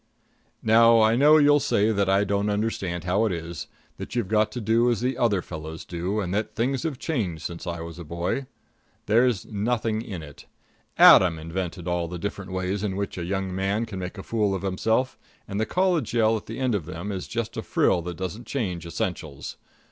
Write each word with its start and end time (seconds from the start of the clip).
Now 0.63 0.99
I 0.99 1.15
know 1.15 1.37
you'll 1.37 1.59
say 1.59 1.91
that 1.91 2.09
I 2.09 2.23
don't 2.23 2.49
understand 2.49 3.03
how 3.03 3.25
it 3.25 3.31
is; 3.31 3.67
that 3.97 4.15
you've 4.15 4.29
got 4.29 4.51
to 4.53 4.59
do 4.59 4.89
as 4.89 4.99
the 4.99 5.15
other 5.15 5.43
fellows 5.43 5.85
do; 5.85 6.19
and 6.19 6.33
that 6.33 6.55
things 6.55 6.81
have 6.81 6.97
changed 6.97 7.43
since 7.43 7.67
I 7.67 7.81
was 7.81 7.99
a 7.99 8.03
boy. 8.03 8.47
There's 9.05 9.45
nothing 9.45 10.01
in 10.01 10.23
it. 10.23 10.47
Adam 10.97 11.37
invented 11.37 11.87
all 11.87 12.07
the 12.07 12.17
different 12.17 12.51
ways 12.51 12.83
in 12.83 12.95
which 12.95 13.15
a 13.15 13.23
young 13.23 13.53
man 13.53 13.85
can 13.85 13.99
make 13.99 14.17
a 14.17 14.23
fool 14.23 14.55
of 14.55 14.63
himself, 14.63 15.19
and 15.47 15.59
the 15.59 15.67
college 15.67 16.15
yell 16.15 16.35
at 16.35 16.47
the 16.47 16.57
end 16.57 16.73
of 16.73 16.85
them 16.87 17.11
is 17.11 17.27
just 17.27 17.55
a 17.55 17.61
frill 17.61 18.01
that 18.01 18.17
doesn't 18.17 18.47
change 18.47 18.87
essentials. 18.87 19.57